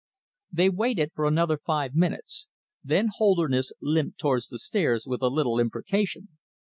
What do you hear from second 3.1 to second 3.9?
Holderness